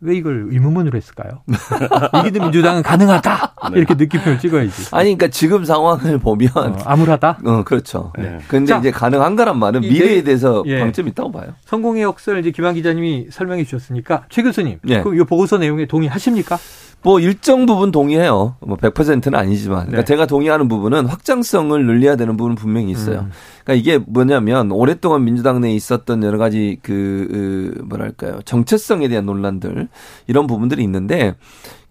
[0.00, 1.42] 왜 이걸 의문문으로 했을까요?
[2.26, 3.78] 이기는 민주당은 가능하다 네.
[3.78, 4.94] 이렇게 느낌표를 찍어야지.
[4.94, 7.38] 아니 그러니까 지금 상황을 보면 어, 암울하다.
[7.44, 8.12] 어 그렇죠.
[8.16, 8.38] 네.
[8.48, 10.78] 근데 자, 이제 가능한가란 말은 미래에 대해서 예.
[10.78, 11.54] 방점이 있다고 봐요.
[11.64, 15.02] 성공의 역사를 이제 김한 기자님이 설명해 주셨으니까 최 교수님, 예.
[15.02, 16.58] 그럼 이 보고서 내용에 동의하십니까?
[17.02, 18.56] 뭐 일정 부분 동의해요.
[18.60, 19.86] 뭐 100%는 아니지만.
[19.86, 20.04] 그러니까 네.
[20.04, 23.20] 제가 동의하는 부분은 확장성을 늘려야 되는 부분은 분명히 있어요.
[23.20, 23.30] 음.
[23.64, 29.88] 그러니까 이게 뭐냐면 오랫동안 민주당 내에 있었던 여러 가지 그, 그 뭐랄까요 정체성에 대한 논란들
[30.26, 31.34] 이런 부분들이 있는데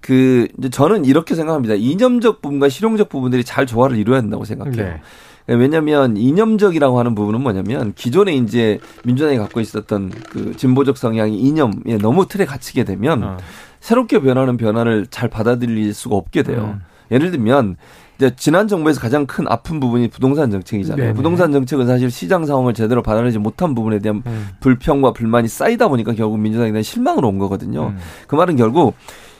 [0.01, 1.75] 그 저는 이렇게 생각합니다.
[1.75, 4.75] 이념적 부분과 실용적 부분들이 잘 조화를 이루어야 된다고 생각해요.
[4.75, 5.01] 네.
[5.47, 12.27] 왜냐하면 이념적이라고 하는 부분은 뭐냐면 기존에 이제 민주당이 갖고 있었던 그 진보적 성향이 이념에 너무
[12.27, 13.37] 틀에 갇히게 되면 어.
[13.79, 16.75] 새롭게 변하는 변화를 잘 받아들일 수가 없게 돼요.
[16.77, 16.81] 음.
[17.11, 17.77] 예를 들면
[18.17, 21.01] 이제 지난 정부에서 가장 큰 아픈 부분이 부동산 정책이잖아요.
[21.01, 21.13] 네네.
[21.13, 24.47] 부동산 정책은 사실 시장 상황을 제대로 받아내지 못한 부분에 대한 음.
[24.59, 27.89] 불평과 불만이 쌓이다 보니까 결국 민주당에 대한 실망으로 온 거거든요.
[27.89, 27.97] 음.
[28.27, 28.95] 그 말은 결국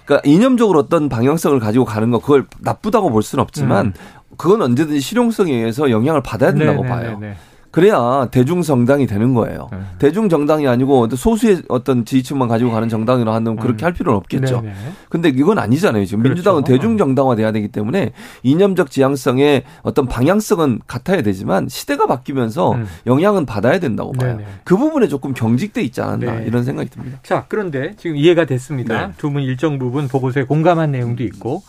[0.06, 3.94] 그러니까 이념적으로 어떤 방향성을 가지고 가는 거 그걸 나쁘다고 볼 수는 없지만 음.
[4.38, 7.20] 그건 언제든지 실용성에 의해서 영향을 받아야 된다고 네네네네.
[7.20, 7.36] 봐요.
[7.78, 9.70] 그래야 대중 정당이 되는 거예요.
[9.72, 9.78] 네.
[10.00, 13.86] 대중 정당이 아니고 소수의 어떤 지지층만 가지고 가는 정당이라 하면 그렇게 음.
[13.86, 14.62] 할 필요는 없겠죠.
[14.62, 14.74] 네네.
[15.10, 16.04] 근데 이건 아니잖아요.
[16.06, 16.34] 지금 그렇죠.
[16.34, 22.88] 민주당은 대중 정당화 돼야 되기 때문에 이념적 지향성의 어떤 방향성은 같아야 되지만 시대가 바뀌면서 음.
[23.06, 24.38] 영향은 받아야 된다고 봐요.
[24.38, 24.50] 네네.
[24.64, 26.46] 그 부분에 조금 경직돼 있지 않았나 네.
[26.48, 27.20] 이런 생각이 듭니다.
[27.22, 29.06] 자, 그런데 지금 이해가 됐습니다.
[29.06, 29.14] 네.
[29.20, 31.62] 두분 일정 부분 보고서에 공감한 내용도 있고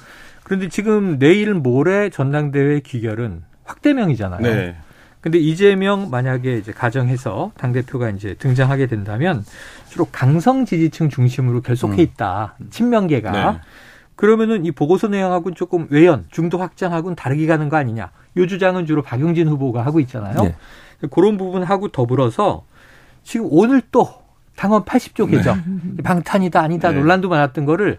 [0.43, 4.41] 그런데 지금 내일 모레 전당대회 기결은 확대명이잖아요.
[4.41, 4.77] 네.
[5.29, 9.45] 근데 이재명 만약에 이제 가정해서 당 대표가 이제 등장하게 된다면
[9.91, 12.01] 주로 강성 지지층 중심으로 결속해 음.
[12.01, 12.55] 있다.
[12.63, 12.69] 음.
[12.71, 13.31] 친명계가.
[13.31, 13.61] 네.
[14.17, 18.11] 그러면은 이 보고서 내용하고는 조금 외연, 중도 확장하고는 다르게 가는 거 아니냐.
[18.39, 20.43] 요 주장은 주로 박용진 후보가 하고 있잖아요.
[20.45, 20.57] 네.
[21.11, 22.65] 그런 부분하고 더불어서
[23.23, 24.09] 지금 오늘 또
[24.57, 25.63] 당원 80조 개정
[25.95, 26.03] 네.
[26.03, 26.99] 방탄이다 아니다 네.
[26.99, 27.99] 논란도 많았던 거를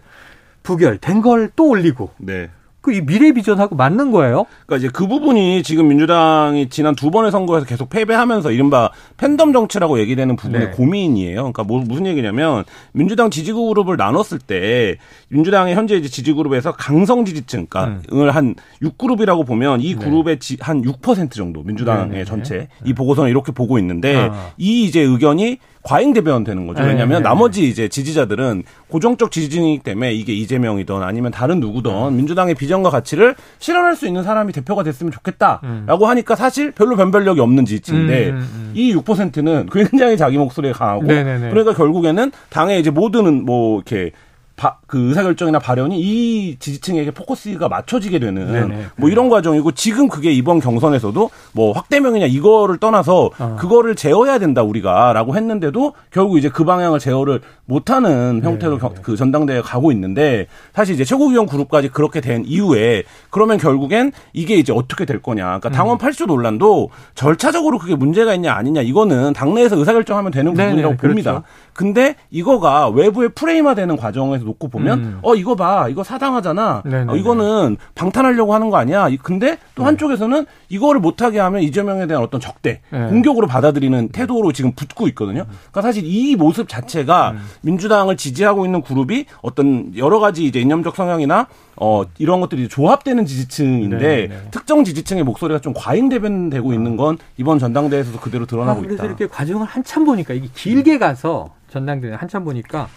[0.64, 2.50] 부결된 걸 또 올리고 네.
[2.80, 4.46] 그 이 미래 비전하고 맞는 거예요?
[4.66, 9.98] 그러니까 이제 그 부분이 지금 민주당이 지난 두 번의 선거에서 계속 패배하면서 이른바 팬덤 정치라고
[10.00, 10.70] 얘기되는 부분의 네.
[10.72, 11.36] 고민이에요.
[11.36, 14.96] 그러니까 뭐 무슨 얘기냐면 민주당 지지구 그룹을 나눴을 때
[15.28, 18.30] 민주당의 현재 이제 지지 그룹에서 강성 지지층, 그러니까 음.
[18.30, 20.04] 한 6그룹이라고 보면 이 네.
[20.04, 20.56] 그룹의 네.
[20.56, 22.24] 한6% 정도 민주당의 네, 네, 네.
[22.24, 24.50] 전체 이 보고서는 이렇게 보고 있는데 아.
[24.58, 26.82] 이 이제 의견이 과잉 대변 되는 거죠.
[26.82, 27.28] 왜냐하면 네.
[27.28, 32.16] 나머지 이제 지지자들은 고정적 지지층이기 때문에 이게 이재명이든 아니면 다른 누구든 음.
[32.16, 36.10] 민주당의 비전과 가치를 실현할 수 있는 사람이 대표가 됐으면 좋겠다라고 음.
[36.10, 38.72] 하니까 사실 별로 변별력이 없는 지지층인데 음.
[38.74, 41.48] 이 6%는 굉장히 자기 목소리가 강하고 네네네.
[41.50, 44.12] 그러니까 결국에는 당의 이제 모든 뭐 이렇게
[44.60, 48.86] 바, 그 의사결정이나 발언이 이 지지층에게 포커스가 맞춰지게 되는 네네.
[48.96, 53.56] 뭐 이런 과정이고 지금 그게 이번 경선에서도 뭐 확대명이냐 이거를 떠나서 어.
[53.58, 59.62] 그거를 제어해야 된다 우리가라고 했는데도 결국 이제 그 방향을 제어를 못하는 형태로 경, 그 전당대회에
[59.62, 65.22] 가고 있는데 사실 이제 최고위원 그룹까지 그렇게 된 이후에 그러면 결국엔 이게 이제 어떻게 될
[65.22, 65.98] 거냐 그러니까 당원 음.
[65.98, 70.96] 8조 논란도 절차적으로 그게 문제가 있냐 아니냐 이거는 당내에서 의사결정하면 되는 부분이라고 네네.
[70.98, 71.30] 봅니다.
[71.30, 71.46] 그렇죠.
[71.72, 75.18] 근데 이거가 외부의 프레임화되는 과정에서 놓고 보면 음.
[75.22, 79.86] 어 이거 봐 이거 사당하잖아 어, 이거는 방탄하려고 하는 거 아니야 근데 또 네.
[79.86, 83.06] 한쪽에서는 이거를 못하게 하면 이재명에 대한 어떤 적대 네.
[83.06, 87.38] 공격으로 받아들이는 태도로 지금 붙고 있거든요 그러니까 사실 이 모습 자체가 음.
[87.62, 93.98] 민주당을 지지하고 있는 그룹이 어떤 여러 가지 이제 이념적 성향이나 어 이런 것들이 조합되는 지지층인데
[93.98, 94.48] 네, 네.
[94.50, 99.02] 특정 지지층의 목소리가 좀 과잉 대변되고 있는 건 이번 전당대회에서도 그대로 드러나고 아, 그래서 있다.
[99.04, 102.88] 그래서 이렇게 과정을 한참 보니까 이게 길게 가서 전당대회 한참 보니까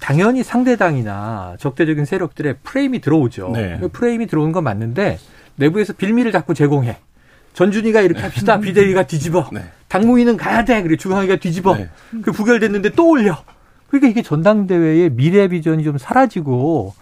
[0.00, 3.50] 당연히 상대당이나 적대적인 세력들의 프레임이 들어오죠.
[3.54, 3.78] 네.
[3.80, 5.18] 그 프레임이 들어오는 건 맞는데
[5.56, 6.98] 내부에서 빌미를 자꾸 제공해.
[7.54, 8.60] 전준희가 이렇게 합시다.
[8.60, 9.48] 비대위가 뒤집어.
[9.52, 9.62] 네.
[9.88, 10.82] 당무위는 가야 돼.
[10.82, 11.76] 그리고 주강이가 뒤집어.
[11.76, 11.88] 네.
[12.22, 13.42] 그 부결됐는데 또 올려.
[13.88, 16.94] 그러니까 이게 전당대회의 미래 비전이 좀 사라지고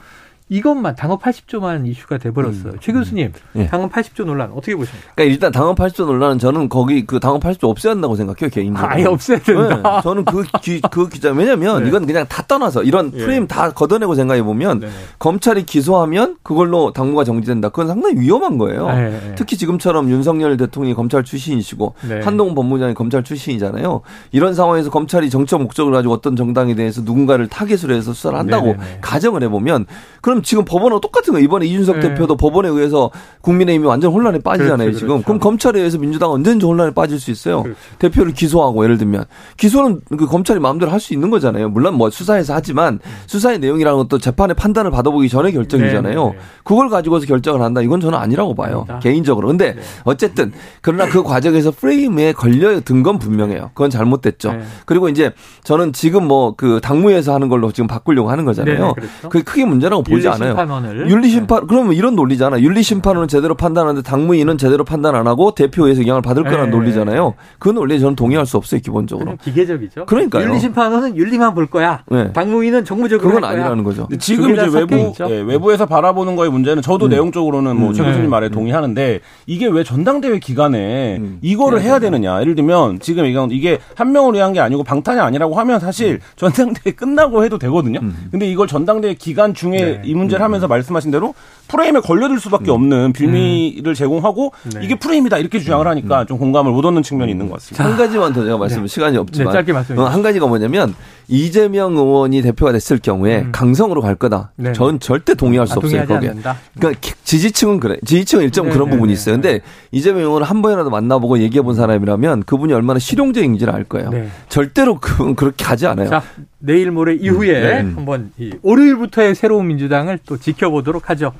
[0.51, 2.75] 이것만 당헌 80조만 이슈가 돼버렸어요.
[2.75, 2.79] 음.
[2.79, 3.61] 최 교수님, 음.
[3.63, 3.67] 예.
[3.67, 5.13] 당헌 80조 논란 어떻게 보십니까?
[5.15, 8.93] 그러니까 일단 당헌 80조 논란은 저는 거기 그 당헌 80조 없애야 한다고 생각해요 개인적으로.
[8.93, 9.77] 아예 없애야 된다.
[9.83, 10.03] 네.
[10.03, 11.89] 저는 그, 기, 그 기자 왜냐면 네.
[11.89, 13.25] 이건 그냥 다 떠나서 이런 예.
[13.25, 14.89] 프레임 다 걷어내고 생각해 보면 네.
[15.19, 17.71] 검찰이 기소하면 그걸로 당무가 정지된다.
[17.71, 18.89] 그건 상당히 위험한 거예요.
[18.89, 19.11] 네.
[19.11, 19.35] 네.
[19.37, 22.21] 특히 지금처럼 윤석열 대통령이 검찰 출신이시고 네.
[22.21, 24.03] 한동훈 법무장이 검찰 출신이잖아요.
[24.33, 29.43] 이런 상황에서 검찰이 정치 목적을 가지고 어떤 정당에 대해서 누군가를 타겟으로 해서 수사를 한다고 가정을
[29.45, 29.87] 해보면
[30.21, 31.45] 그런 그럼 지금 법원하고 똑같은 거예요.
[31.45, 32.09] 이번에 이준석 네.
[32.09, 33.11] 대표도 법원에 의해서
[33.43, 35.09] 국민의힘이 완전 혼란에 빠지잖아요, 그렇죠, 지금.
[35.09, 35.25] 그렇죠.
[35.27, 37.63] 그럼 검찰에 의해서 민주당 언제든지 혼란에 빠질 수 있어요.
[37.63, 37.79] 그렇죠.
[38.01, 39.25] 대표를 기소하고 예를 들면
[39.57, 41.69] 기소는 그 검찰이 마음대로 할 수 있는 거잖아요.
[41.69, 46.25] 물론 뭐 수사에서 하지만 수사의 내용이라는 것도 재판의 판단을 받아보기 전에 결정이잖아요.
[46.25, 46.45] 네, 네, 네.
[46.65, 47.83] 그걸 가지고서 결정을 한다.
[47.83, 48.87] 이건 저는 아니라고 봐요.
[48.89, 49.01] 아니다.
[49.01, 49.49] 개인적으로.
[49.49, 49.83] 근데 네.
[50.05, 53.71] 어쨌든 그러나 그 과정에서 프레임에 걸려 든 건 분명해요.
[53.75, 54.53] 그건 잘못됐죠.
[54.53, 54.63] 네.
[54.87, 58.87] 그리고 이제 저는 지금 뭐 그 당무에서 하는 걸로 지금 바꾸려고 하는 거잖아요.
[58.87, 59.29] 네, 그렇죠.
[59.29, 60.51] 그게 크게 문제라고 보지 않아요.
[60.51, 62.61] 윤리심판원을 윤리 심판 그러면 이런 논리잖아.
[62.61, 66.71] 윤리 심판원은 제대로 판단하는데 당무인은 제대로 판단 안 하고 대표에서 영향을 받을 거라는 네.
[66.71, 67.35] 논리잖아요.
[67.59, 69.37] 그 논리에 저는 동의할 수 없어요 기본적으로.
[69.43, 70.07] 기계적이죠.
[70.07, 70.47] 그러니까요.
[70.47, 72.03] 윤리 심판원은 윤리만 볼 거야.
[72.11, 72.33] 네.
[72.33, 73.63] 당무인은 정무적으로 그건 할 거야.
[73.63, 74.09] 아니라는 거죠.
[74.19, 75.13] 지금 이제 외부.
[75.29, 77.11] 예, 외부에서 바라보는 거의 문제는 저도 음.
[77.11, 77.95] 내용적으로는 뭐 음.
[77.95, 78.29] 최 교수님 네.
[78.29, 81.39] 말에 동의하는데 이게 왜 전당대회 기간에 음.
[81.43, 82.41] 이거를 해야 되느냐?
[82.41, 86.95] 예를 들면 지금 이건 이게 한 명을 위한 게 아니고 방탄이 아니라고 하면 사실 전당대회
[86.95, 88.01] 끝나고 해도 되거든요.
[88.03, 88.29] 음.
[88.31, 90.03] 근데 이걸 전당대회 기간 중에 네.
[90.15, 91.35] 이 문제를 하면서 말씀하신 대로
[91.69, 94.81] 프레임에 걸려들 수밖에 없는 빌미를 제공하고 네.
[94.85, 97.85] 이게 프레임이다 이렇게 주장을 하니까 좀 공감을 못 얻는 측면이 있는 것 같습니다.
[97.85, 100.95] 한 가지만 더 제가 말씀 시간이 없지만 네, 짧게 말씀해 어, 한 가지가 뭐냐면
[101.29, 103.53] 이재명 의원이 대표가 됐을 경우에 음.
[103.53, 104.53] 강성으로 갈 거다.
[104.57, 104.73] 네.
[104.73, 106.05] 전 절대 동의할 수 아, 없어요.
[106.07, 106.31] 거기에.
[106.31, 106.57] 않는다.
[106.77, 107.97] 그러니까 기- 지지층은 그래.
[108.05, 109.37] 지지층은 일정 네, 그런 네, 부분이 네, 있어요.
[109.37, 109.41] 네.
[109.43, 114.11] 근데 이재명 의원을 한 번이라도 만나보고 얘기해 본 사람이라면 그분이 얼마나 실용적인지를 알 거예요.
[114.11, 114.29] 네.
[114.49, 116.09] 절대로 그, 그렇게 가지 않아요.
[116.11, 116.23] 자,
[116.59, 117.73] 내일 모레 이후에 네.
[117.95, 121.33] 한번 이 월요일부터의 새로운 민주당을 또 지켜보도록 하죠.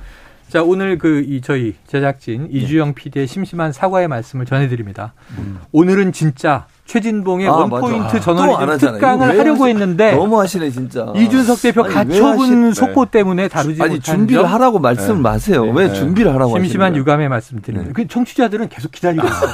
[0.49, 5.13] 자, 오늘 그 이 저희 제작진 이주영 PD의 심심한 사과의 말씀을 전해드립니다.
[5.71, 8.17] 오늘은 진짜 최진봉의 아, 원포인트 맞아.
[8.67, 8.77] 아.
[8.77, 11.11] 특강을 하려고 했는데 너무 하시네 진짜.
[11.15, 15.63] 이준석 대표 아니, 가처분 하시- 속보 때문에 다루지 아니 못한 준비를 점 하라고 말씀 마세요.
[15.63, 15.93] 왜 네.
[15.93, 16.99] 준비를 하라고 심심한 하시는?
[16.99, 17.87] 유감의 말씀드립니다.
[17.89, 17.93] 네.
[17.93, 19.49] 그 청취자들은 계속 기다리고 있어요.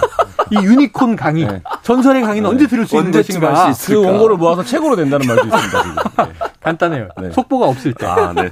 [0.52, 1.48] 이 유니콘 강의,
[1.84, 3.66] 전설의 강의는 언제 들을 수 있는 것인가?
[3.68, 4.10] 할수 그 있을까?
[4.12, 6.28] 원고를 모아서 책으로 낸다는 말도 있습니다.
[6.62, 7.08] 간단해요.
[7.22, 7.32] 네.
[7.32, 8.06] 속보가 없을 때.
[8.06, 8.50] 아, 네.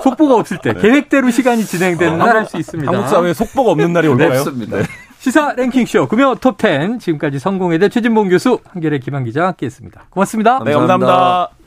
[0.00, 2.92] 속보가 없을 때 계획대로 시간이 진행되는 날 할 수 있습니다.
[2.92, 4.38] 한국 사회에 속보가 없는 날이 올까요?
[4.38, 4.76] 없습니다.
[5.20, 10.06] 시사 랭킹쇼 금요 톱10 지금까지 성공회대 최진봉 교수 한결의 김한 기자와 함께했습니다.
[10.08, 10.64] 고맙습니다.
[10.64, 11.59] 네, 감사합니다.